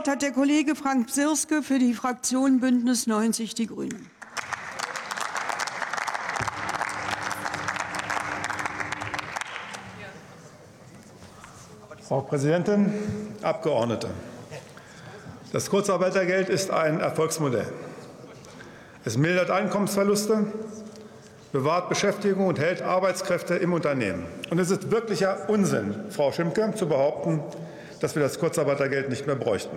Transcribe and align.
Wort 0.00 0.08
hat 0.08 0.22
der 0.22 0.32
Kollege 0.32 0.74
Frank 0.74 1.10
Sirske 1.10 1.62
für 1.62 1.78
die 1.78 1.92
Fraktion 1.92 2.60
Bündnis 2.60 3.06
90 3.06 3.54
Die 3.54 3.66
Grünen. 3.66 4.08
Frau 12.08 12.22
Präsidentin, 12.22 12.94
Abgeordnete! 13.42 14.08
Das 15.52 15.68
Kurzarbeitergeld 15.68 16.48
ist 16.48 16.70
ein 16.70 17.00
Erfolgsmodell. 17.00 17.70
Es 19.04 19.18
mildert 19.18 19.50
Einkommensverluste, 19.50 20.46
bewahrt 21.52 21.90
Beschäftigung 21.90 22.46
und 22.46 22.58
hält 22.58 22.80
Arbeitskräfte 22.80 23.56
im 23.56 23.74
Unternehmen. 23.74 24.24
Und 24.48 24.58
es 24.60 24.70
ist 24.70 24.90
wirklicher 24.90 25.50
Unsinn, 25.50 25.94
Frau 26.08 26.32
Schimke, 26.32 26.72
zu 26.74 26.88
behaupten, 26.88 27.42
dass 28.00 28.14
wir 28.14 28.22
das 28.22 28.38
Kurzarbeitergeld 28.38 29.08
nicht 29.08 29.26
mehr 29.26 29.36
bräuchten. 29.36 29.76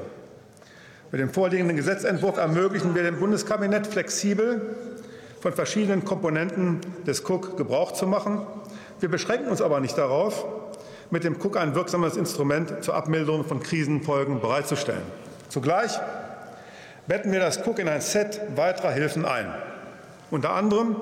Mit 1.11 1.21
dem 1.21 1.29
vorliegenden 1.29 1.77
Gesetzentwurf 1.77 2.37
ermöglichen 2.37 2.95
wir 2.95 3.03
dem 3.03 3.19
Bundeskabinett 3.19 3.85
flexibel 3.85 4.75
von 5.41 5.53
verschiedenen 5.53 6.05
Komponenten 6.05 6.79
des 7.05 7.23
KUK 7.23 7.55
Gebrauch 7.57 7.91
zu 7.91 8.07
machen. 8.07 8.47
Wir 8.99 9.09
beschränken 9.09 9.49
uns 9.49 9.61
aber 9.61 9.79
nicht 9.79 9.97
darauf, 9.97 10.45
mit 11.11 11.23
dem 11.23 11.37
KUK 11.37 11.57
ein 11.57 11.75
wirksames 11.75 12.17
Instrument 12.17 12.83
zur 12.83 12.95
Abmilderung 12.95 13.45
von 13.45 13.61
Krisenfolgen 13.61 14.39
bereitzustellen. 14.39 15.03
Zugleich 15.49 15.99
betten 17.05 17.31
wir 17.31 17.41
das 17.41 17.61
KUK 17.61 17.79
in 17.79 17.89
ein 17.89 18.01
Set 18.01 18.41
weiterer 18.55 18.91
Hilfen 18.91 19.25
ein. 19.25 19.53
Unter 20.31 20.53
anderem 20.53 20.95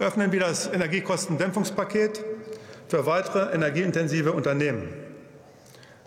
öffnen 0.00 0.32
wir 0.32 0.40
das 0.40 0.66
Energiekostendämpfungspaket 0.66 2.24
für 2.88 3.06
weitere 3.06 3.54
energieintensive 3.54 4.32
Unternehmen. 4.32 5.05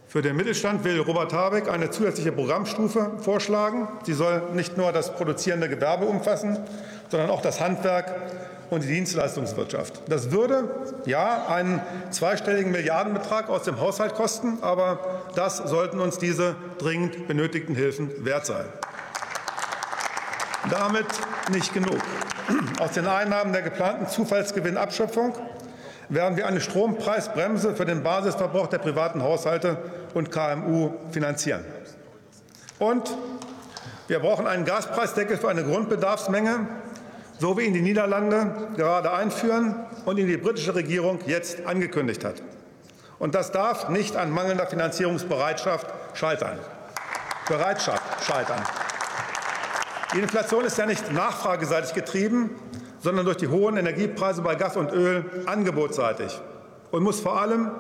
Für 0.10 0.24
den 0.24 0.36
Mittelstand 0.36 0.84
will 0.84 1.00
Robert 1.02 1.34
Habeck 1.34 1.70
eine 1.70 1.92
zusätzliche 1.92 2.32
Programmstufe 2.32 3.12
vorschlagen. 3.22 3.88
Sie 4.08 4.14
soll 4.14 4.42
nicht 4.56 4.76
nur 4.76 4.92
das 4.92 5.14
produzierende 5.14 5.70
Gewerbe 5.70 6.06
umfassen, 6.06 6.58
sondern 7.10 7.30
auch 7.30 7.44
das 7.44 7.62
Handwerk 7.62 8.16
und 8.72 8.82
die 8.84 8.88
Dienstleistungswirtschaft. 8.88 10.02
Das 10.08 10.32
würde 10.32 10.68
ja 11.06 11.46
einen 11.48 11.80
zweistelligen 12.10 12.72
Milliardenbetrag 12.72 13.50
aus 13.50 13.62
dem 13.66 13.80
Haushalt 13.80 14.16
kosten, 14.16 14.58
aber 14.62 15.22
das 15.36 15.58
sollten 15.58 16.00
uns 16.00 16.18
diese 16.18 16.56
dringend 16.80 17.28
benötigten 17.28 17.76
Hilfen 17.76 18.10
wert 18.26 18.48
sein. 18.48 18.66
Damit 20.72 21.06
nicht 21.52 21.72
genug. 21.72 22.00
Aus 22.80 22.94
den 22.94 23.06
Einnahmen 23.06 23.54
der 23.54 23.62
geplanten 23.62 24.08
Zufallsgewinnabschöpfung 24.08 25.36
werden 26.10 26.38
wir 26.38 26.48
eine 26.48 26.60
Strompreisbremse 26.60 27.76
für 27.76 27.86
den 27.86 28.04
Basisverbrauch 28.04 28.68
der 28.68 28.80
privaten 28.80 29.24
Haushalte 29.24 29.78
und 30.14 30.32
KMU 30.32 30.92
finanzieren. 31.12 31.64
Und 32.80 33.16
wir 34.08 34.20
brauchen 34.20 34.48
einen 34.48 34.66
Gaspreisdeckel 34.66 35.38
für 35.38 35.50
eine 35.50 35.64
Grundbedarfsmenge, 35.64 36.68
so 37.38 37.58
wie 37.58 37.64
ihn 37.64 37.74
die 37.74 37.82
Niederlande 37.82 38.70
gerade 38.76 39.14
einführen 39.14 39.76
und 40.06 40.18
ihn 40.18 40.28
die 40.28 40.38
britische 40.38 40.74
Regierung 40.74 41.20
jetzt 41.28 41.66
angekündigt 41.66 42.26
hat. 42.26 42.42
Und 43.20 43.36
das 43.36 43.52
darf 43.52 43.90
nicht 43.90 44.16
an 44.16 44.32
mangelnder 44.32 44.66
Finanzierungsbereitschaft 44.66 45.88
scheitern. 46.16 46.58
Bereitschaft 47.48 48.24
scheitern. 48.24 48.62
Die 50.14 50.20
Inflation 50.20 50.66
ist 50.66 50.78
ja 50.78 50.86
nicht 50.86 51.12
nachfrageseitig 51.12 51.94
getrieben, 51.94 52.50
sondern 53.00 53.26
durch 53.26 53.38
die 53.38 53.48
hohen 53.48 53.78
Energiepreise 53.78 54.42
bei 54.42 54.56
Gas 54.56 54.78
und 54.78 54.92
Öl 54.92 55.26
angebotsseitig 55.46 56.40
und 56.92 57.04
muss 57.04 57.20
vor 57.20 57.42
allem 57.42 57.72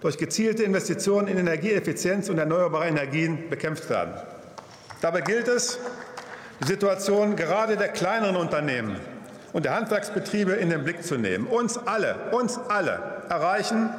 durch 0.00 0.18
gezielte 0.18 0.62
Investitionen 0.62 1.28
in 1.28 1.38
Energieeffizienz 1.38 2.28
und 2.28 2.38
erneuerbare 2.38 2.86
Energien 2.86 3.50
bekämpft 3.50 3.88
werden. 3.90 4.14
Dabei 5.00 5.20
gilt 5.20 5.48
es, 5.48 5.78
die 6.60 6.66
Situation 6.66 7.36
gerade 7.36 7.76
der 7.76 7.88
kleineren 7.88 8.36
Unternehmen 8.36 8.96
und 9.52 9.64
der 9.64 9.74
Handwerksbetriebe 9.74 10.52
in 10.52 10.70
den 10.70 10.84
Blick 10.84 11.02
zu 11.02 11.16
nehmen. 11.16 11.46
Uns 11.46 11.78
alle, 11.78 12.16
uns 12.32 12.58
alle 12.68 13.00
erreichen 13.28 13.90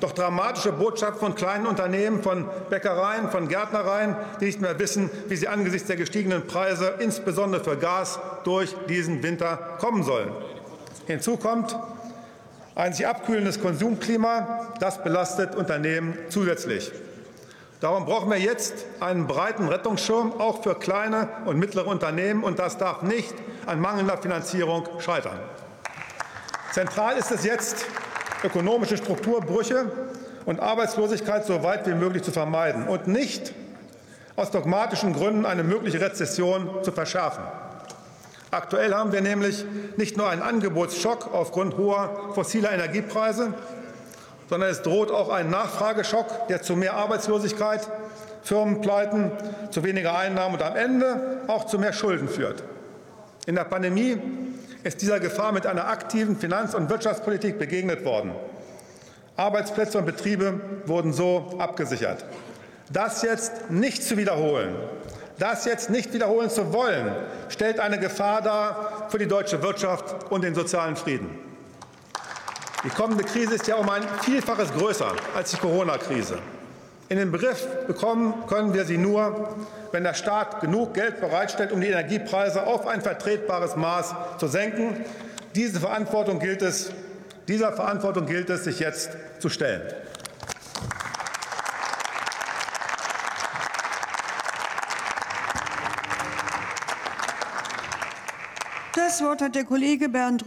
doch 0.00 0.12
dramatische 0.12 0.72
Botschaft 0.72 1.18
von 1.18 1.34
kleinen 1.34 1.66
Unternehmen, 1.66 2.22
von 2.22 2.48
Bäckereien, 2.70 3.30
von 3.30 3.48
Gärtnereien, 3.48 4.16
die 4.40 4.46
nicht 4.46 4.60
mehr 4.60 4.78
wissen, 4.78 5.10
wie 5.28 5.36
sie 5.36 5.48
angesichts 5.48 5.88
der 5.88 5.96
gestiegenen 5.96 6.46
Preise, 6.46 6.94
insbesondere 6.98 7.62
für 7.62 7.76
Gas, 7.76 8.18
durch 8.44 8.74
diesen 8.88 9.22
Winter 9.22 9.76
kommen 9.78 10.02
sollen. 10.02 10.30
Hinzu 11.06 11.36
kommt 11.36 11.76
ein 12.74 12.92
sich 12.92 13.06
abkühlendes 13.06 13.60
Konsumklima. 13.60 14.68
Das 14.78 15.02
belastet 15.02 15.56
Unternehmen 15.56 16.16
zusätzlich. 16.28 16.92
Darum 17.80 18.06
brauchen 18.06 18.30
wir 18.30 18.38
jetzt 18.38 18.86
einen 19.00 19.26
breiten 19.26 19.68
Rettungsschirm, 19.68 20.32
auch 20.40 20.62
für 20.62 20.74
kleine 20.74 21.28
und 21.44 21.58
mittlere 21.58 21.86
Unternehmen. 21.86 22.44
Und 22.44 22.58
das 22.58 22.76
darf 22.76 23.02
nicht 23.02 23.34
an 23.66 23.80
mangelnder 23.80 24.18
Finanzierung 24.18 24.88
scheitern. 25.00 25.38
Zentral 26.72 27.16
ist 27.16 27.30
es 27.30 27.44
jetzt, 27.44 27.86
ökonomische 28.44 28.96
Strukturbrüche 28.96 29.90
und 30.46 30.60
Arbeitslosigkeit 30.60 31.44
so 31.44 31.62
weit 31.62 31.86
wie 31.86 31.94
möglich 31.94 32.22
zu 32.22 32.32
vermeiden 32.32 32.86
und 32.88 33.08
nicht 33.08 33.52
aus 34.36 34.50
dogmatischen 34.50 35.12
Gründen 35.12 35.44
eine 35.46 35.64
mögliche 35.64 36.00
Rezession 36.00 36.70
zu 36.82 36.92
verschärfen. 36.92 37.42
Aktuell 38.50 38.94
haben 38.94 39.12
wir 39.12 39.20
nämlich 39.20 39.66
nicht 39.96 40.16
nur 40.16 40.28
einen 40.28 40.42
Angebotsschock 40.42 41.34
aufgrund 41.34 41.76
hoher 41.76 42.30
fossiler 42.34 42.72
Energiepreise, 42.72 43.52
sondern 44.48 44.70
es 44.70 44.80
droht 44.82 45.10
auch 45.10 45.28
ein 45.28 45.50
Nachfrageschock, 45.50 46.48
der 46.48 46.62
zu 46.62 46.74
mehr 46.76 46.94
Arbeitslosigkeit, 46.94 47.86
Firmenpleiten, 48.42 49.32
zu 49.70 49.84
weniger 49.84 50.16
Einnahmen 50.16 50.54
und 50.54 50.62
am 50.62 50.76
Ende 50.76 51.42
auch 51.48 51.66
zu 51.66 51.78
mehr 51.78 51.92
Schulden 51.92 52.28
führt. 52.28 52.62
In 53.46 53.56
der 53.56 53.64
Pandemie 53.64 54.16
ist 54.82 55.02
dieser 55.02 55.20
Gefahr 55.20 55.52
mit 55.52 55.66
einer 55.66 55.88
aktiven 55.88 56.36
Finanz- 56.36 56.74
und 56.74 56.90
Wirtschaftspolitik 56.90 57.58
begegnet 57.58 58.04
worden. 58.04 58.32
Arbeitsplätze 59.36 59.98
und 59.98 60.06
Betriebe 60.06 60.60
wurden 60.86 61.12
so 61.12 61.54
abgesichert. 61.58 62.24
Das 62.90 63.22
jetzt 63.22 63.70
nicht 63.70 64.02
zu 64.02 64.16
wiederholen, 64.16 64.74
das 65.38 65.64
jetzt 65.64 65.90
nicht 65.90 66.12
wiederholen 66.12 66.50
zu 66.50 66.72
wollen, 66.72 67.12
stellt 67.48 67.78
eine 67.78 67.98
Gefahr 67.98 68.42
dar 68.42 69.06
für 69.08 69.18
die 69.18 69.28
deutsche 69.28 69.62
Wirtschaft 69.62 70.30
und 70.30 70.42
den 70.42 70.54
sozialen 70.54 70.96
Frieden. 70.96 71.30
Die 72.84 72.90
kommende 72.90 73.24
Krise 73.24 73.54
ist 73.54 73.66
ja 73.66 73.76
um 73.76 73.88
ein 73.88 74.02
Vielfaches 74.22 74.72
größer 74.72 75.12
als 75.34 75.50
die 75.50 75.56
Corona-Krise. 75.58 76.38
In 77.10 77.16
den 77.16 77.32
Begriff 77.32 77.66
bekommen 77.86 78.34
können 78.48 78.74
wir 78.74 78.84
sie 78.84 78.98
nur, 78.98 79.56
wenn 79.92 80.04
der 80.04 80.12
Staat 80.12 80.60
genug 80.60 80.92
Geld 80.92 81.20
bereitstellt, 81.20 81.72
um 81.72 81.80
die 81.80 81.86
Energiepreise 81.86 82.66
auf 82.66 82.86
ein 82.86 83.00
vertretbares 83.00 83.76
Maß 83.76 84.14
zu 84.38 84.46
senken. 84.46 85.04
Diese 85.54 85.80
Verantwortung 85.80 86.38
gilt 86.38 86.60
es, 86.60 86.92
dieser 87.48 87.72
Verantwortung 87.72 88.26
gilt 88.26 88.50
es, 88.50 88.64
sich 88.64 88.78
jetzt 88.80 89.16
zu 89.38 89.48
stellen. 89.48 89.80
Das 98.94 99.22
Wort 99.22 99.40
hat 99.40 99.54
der 99.54 99.64
Kollege 99.64 100.10
Bernd 100.10 100.42
Rüth. 100.42 100.46